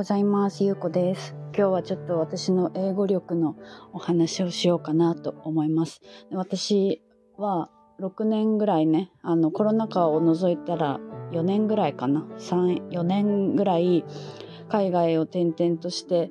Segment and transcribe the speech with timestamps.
[0.00, 0.64] ございます。
[0.64, 1.34] ゆうこです。
[1.54, 3.54] 今日はちょっと私の英語力の
[3.92, 6.00] お話をしようかなと思います。
[6.32, 7.02] 私
[7.36, 7.68] は
[8.00, 11.00] 6年ぐらいね、あのコロナ禍を除いたら
[11.32, 14.06] 4年ぐらいかな、3、4年ぐらい
[14.70, 16.30] 海外を転々として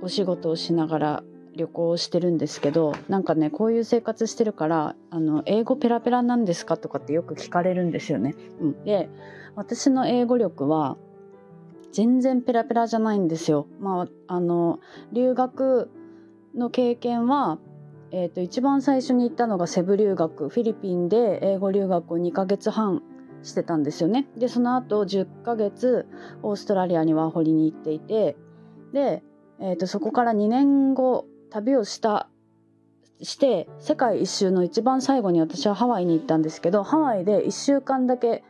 [0.00, 1.22] お仕事をしながら
[1.56, 8.36] 旅行をしてるんですけどなんかねこういう生活してるからあの英語ペラペラなんですかとかってよく聞かれるんですよね。
[8.60, 9.08] うん、で
[9.56, 10.96] 私の英語力は
[11.92, 13.66] 全然ペラペラじゃないんですよ。
[13.80, 14.80] まあ、あの
[15.12, 15.90] 留学
[16.54, 17.58] の経験は、
[18.10, 23.02] えーと、一番最初に行ったのがセブ留学フィリピンで英語留学を2ヶ月半
[23.42, 24.28] してたんですよね。
[24.36, 26.06] でその後10ヶ月
[26.42, 28.36] オーストラリアにワーホリに行っていて
[28.92, 29.22] で、
[29.60, 32.28] えーとそこから2年後旅をした
[33.22, 38.44] して世界一周の一番最後に私はハワイに行ったんですけどハワイで1週間だけ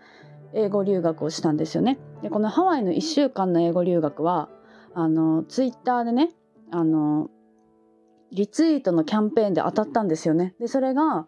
[0.54, 1.98] 英語留学をしたんですよね。
[2.22, 4.48] でこのハワイの1週間の英語留学は
[4.94, 6.30] あのツイッターでね
[6.70, 7.30] あの
[8.32, 10.54] リツイートのキャンペーンで当たったんですよね。
[10.58, 11.26] でそれが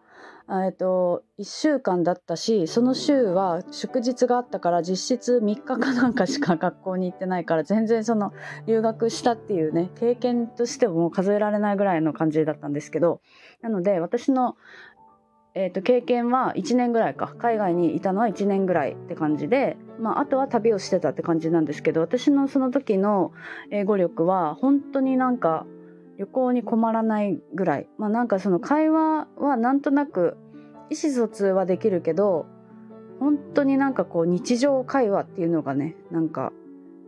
[0.65, 8.33] えっと1週間だったしその週は祝日があったから実質3日かなんかしか学校に行ってないから全然その
[8.65, 13.21] 留学したっていうね経験としても数えられないぐらいの感じだったんですけど
[13.61, 14.57] なので私の
[15.61, 17.35] えーと、経験は1年ぐらいか。
[17.37, 23.33] 海外にいたのは1年ぐらいって感じで、まあ、あとは旅をしてたって感じなんですけど私のその時の
[23.69, 25.65] 英語力は本当になんか
[26.17, 27.89] 旅行に困らないぐらい。
[27.97, 30.37] まあなんかその会話はなんとなく
[30.89, 32.45] 意思疎通はできるけど
[33.19, 36.53] 本当になんかこう日常会話っていうのがねなんか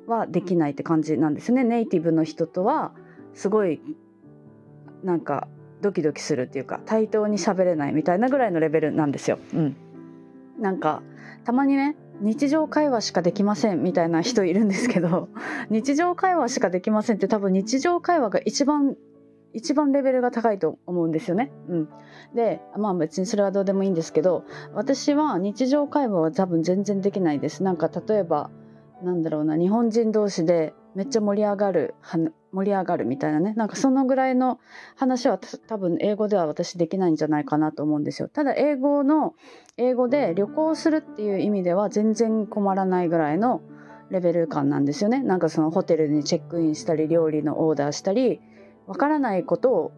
[0.08, 1.64] はできないって感じなんですね。
[1.64, 2.92] ネイティブの人とは
[3.34, 3.82] すごい
[5.06, 5.48] なんか
[5.82, 9.40] ドキドキするっていうか対等に喋れないみたいなぐらいのレベルなんですよ。
[9.54, 9.76] うん、
[10.60, 11.02] なんか
[11.44, 15.30] たまにね日常会話しかできませんみたいな人いるんですけど
[15.70, 18.96] 日常会話しかできませんって多分日常会話が一番
[19.54, 21.52] 一番レベルが高いと思うんですよね。
[21.68, 21.90] うん、
[22.36, 27.64] でまあ別にそれはどうでもいいんですけど私は日常会話は多分全然できないです。
[27.64, 28.50] なんか例えば
[29.04, 31.96] なんだろうな日本人同士でめっちゃ盛り上がる
[32.52, 33.54] 盛り上がるみたいなね。
[33.56, 34.60] なんかそのぐらいの
[34.96, 38.28] 話は多分英語では私できないんじゃないかなと思うんですよ。
[38.28, 39.36] ただ英語の
[39.78, 43.62] 英語で旅行するっていう意味では全然困らないぐらいの
[44.10, 45.24] レベル感なんですよね。
[45.24, 48.42] なんかそのホテルにチェックインしたり料理のオーダーしたり
[48.86, 49.92] わからないことを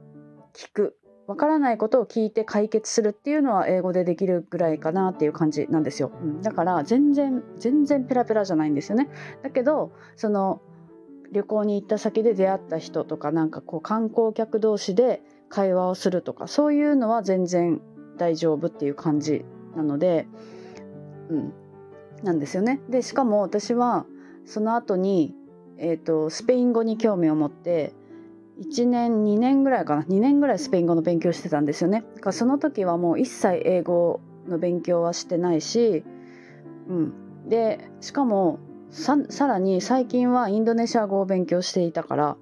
[0.54, 0.98] 聞く。
[1.26, 9.10] わからないことを聞いて解決するっていうのは英語でできるぐらいかなっていう感じなんですよ、うん、だから全然全然ペラペラじゃないんですよね。
[9.42, 10.62] だけどその
[11.34, 17.82] 旅行に行った先で出会った人とかなんかこう観光客同士で会話をするとかそういうのは全然
[18.18, 19.44] 大丈夫っていう感じ
[19.76, 20.28] なので、
[21.30, 21.54] うん、
[22.24, 22.80] なんですよね。
[22.90, 24.06] でしかも私は
[24.46, 25.36] その後に、
[25.78, 27.94] えーと、スペイン語に興味を持って
[28.62, 32.04] 1年2年ぐらいかな2年ぐらいスペイン語の勉強してたんですよね。
[32.16, 36.04] だからその時はもう一切英語の勉強はしてないし、
[36.88, 38.60] うん、でしかも
[38.94, 42.38] さらに最近はインドネシア語を勉強していたから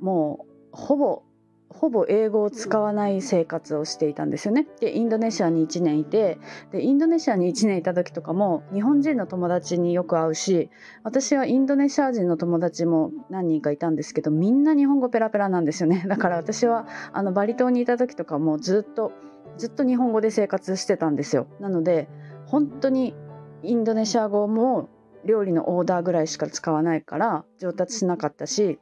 [0.00, 1.22] もうほぼ
[1.68, 4.66] ほぼ英語を使わない生活をしていたんですよね。
[4.80, 6.38] でインドネシアに1年いて
[6.72, 10.70] でインドネシアに1年いた時とかも日本人の友達によく会うし
[11.02, 16.04] 私はインドネシア人の友達も何人かいたんですけどみんな日本語ペラペラなんですよね。
[16.08, 19.12] だから私はあのバリ島にいた時とかもずっと
[19.58, 21.46] ずっと日本語で生活してたんですよ。
[21.60, 22.08] なので
[22.46, 23.14] 本当に
[23.62, 24.88] インドネシア語も
[25.26, 28.78] 料理のオーダーぐらいしか使わないから上達しなかったし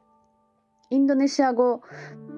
[0.90, 1.82] インドネシア語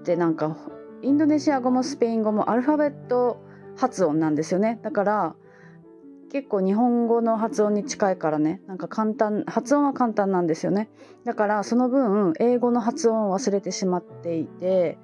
[0.00, 0.56] ってなんか
[1.02, 3.42] インドネシア語もスペイン語もアルファベット
[3.76, 4.78] 発音なんですよね。
[4.82, 5.34] だから
[6.32, 10.88] 結構日本語の発音に近いからねなんか簡単発音は簡単なんですよね。
[11.24, 14.98] だからその分英語の発音を忘れてしまっていて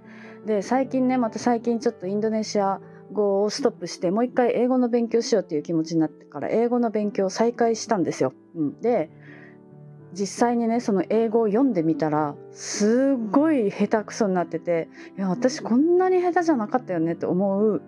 [0.46, 2.80] で最近ねまた最近ちょっとインドネシア
[3.12, 8.32] 語をストップしてもう一回英語の勉強しようっていう気持ちになってから英語の勉強を再開したんですよ。
[8.54, 9.10] うん、で
[10.12, 17.82] 実際にねその英語を読んでみたらすっごい下手くそになってていや私こんなに下手じゃなかったよねって思う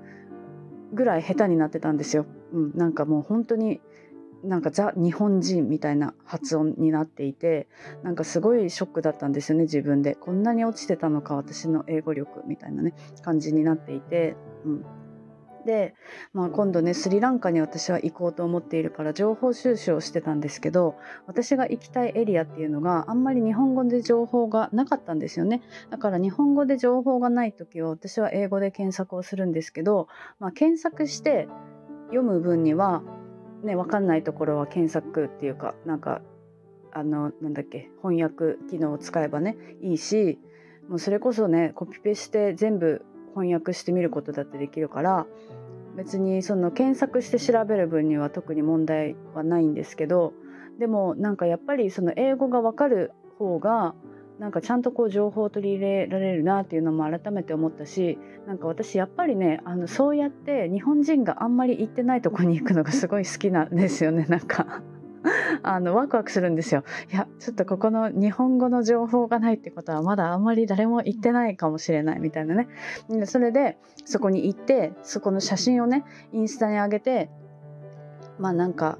[0.95, 2.27] ぐらい下手になってたんですよ。
[2.53, 3.81] うん、なんかもう本当に
[4.45, 7.67] なんかザ日本人みたいな発音になっていて
[8.03, 10.15] なんかすごいショックだったんですよね自分で。
[10.15, 14.85] こんなに落ちてたのか私の英語力みたいなね感じになっていて、うん、
[15.65, 15.95] で、
[16.33, 20.97] まあ、今度ねスリランカに私は行こうと思っているから情報収集をしてたんですけど
[21.27, 25.63] 私が行きたいエリアっていうのがあんまり日本語で情報がなかったんですよね。
[25.91, 30.09] だから日本語で情報がない時は私は英語で検索をするんですけど、
[30.39, 31.49] まあ、検索して
[32.07, 33.03] 読む分には
[33.63, 36.21] ね分かんないところは検索っていうかなんか
[36.93, 40.39] あのなんだっけ翻訳機能を使えばねいいし
[40.89, 45.27] もうそれこそねコピペして全部翻訳してみることだってできるから
[45.97, 50.33] 別にその検索して調べる分には特に問題はないんですけど
[50.79, 53.95] でもなんかやっぱりその英語がわかる方が
[54.39, 64.83] なんかちゃんとこう情報を取り入れられるなっていうのも改めて思ったしなんか私やっぱりねあのそうやって日本人があんまり行ってないとこに行くのがすごい好きなんですよねなんか。
[65.63, 66.85] あのワクワクするんですよ。
[67.13, 72.69] いやちょっとここの日本語の情報がないってことはまだあんまり誰も言ってないかもしれないみたいなね。
[73.25, 77.31] それでそこに行ってそこの写真をねインスタに上げて
[78.39, 78.99] まあなんか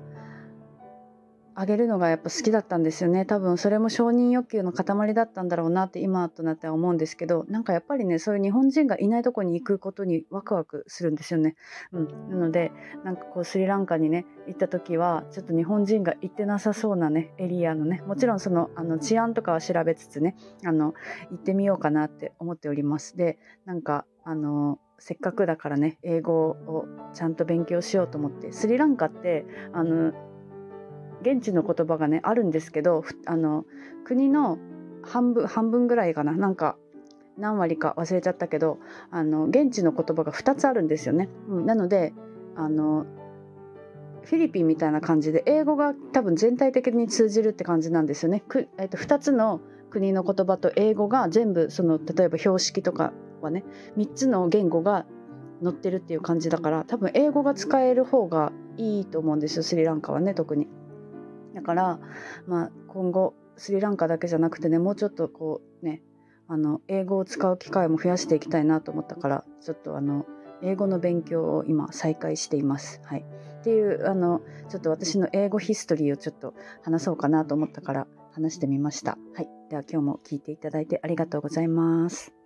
[1.57, 11.57] あげるのがやっぱ好きだったんですよね多分それも承認欲求の塊だったんだろうなって今となっては思うんですけどなんかやっぱりねそういう日本人がいないとこに行くことにワクワクするんですよね。
[11.93, 12.73] うん、なので
[13.05, 20.95] なんかこうスリランカにね行った時はちょっと日本人が行ってなさそうなねエリアのねもちろんそのあの治安とかは調べつつねあの
[21.31, 23.17] 行ってみようかなって思っております。
[23.17, 30.13] でなんかあのせっかくだからね英語をちゃんと勉強しようと思ってスリランカってあの
[31.25, 33.65] 現地の言葉がねあるんですけどあの
[34.05, 34.59] 国の
[35.03, 36.77] 半分半分ぐらいかななんか
[37.39, 38.79] 何割か忘れちゃったけど
[39.11, 41.29] あの現地の言葉が2つあるんですよね。
[41.49, 42.13] うん、なので
[42.57, 43.07] あの
[44.23, 48.41] フィリピンみたいな感じで英語が多分全体的に通じるって感じなんですよね。
[48.47, 49.61] くえっと、2つの
[49.91, 53.65] 国の言葉と英語が全部その例えば標識とかはね
[53.97, 55.07] 3つの言語が
[55.63, 60.69] 載ってるっていう感じだから多分英語が使える方がいいと思うんですよスリランカはね特に。
[61.55, 62.01] だから、
[62.47, 66.03] まあ、今後スリランカだけじゃなくてねもうちょっとこうね
[66.49, 70.27] あの英語を使う機会も増やしていきたいなと思ったからちょっとあの
[70.63, 73.01] 英語の勉強を今再開しています。
[73.05, 73.25] はい、
[73.61, 79.19] っていうあのちょっと私の英語ヒストリーをちょっと話そうかなと思ったから話してみました。
[79.35, 82.44] はい、では今日も聞いていただいてありがとうございます。